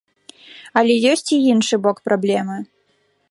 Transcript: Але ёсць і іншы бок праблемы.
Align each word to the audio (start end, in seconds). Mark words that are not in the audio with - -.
Але 0.81 0.93
ёсць 1.11 1.29
і 1.37 1.39
іншы 1.55 1.75
бок 1.85 1.97
праблемы. 2.09 2.57